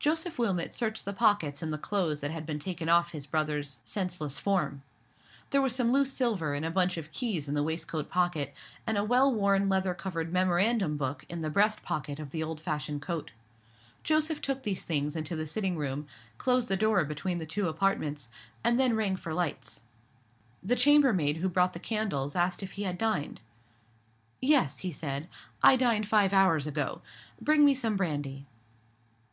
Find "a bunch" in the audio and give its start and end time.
6.66-6.96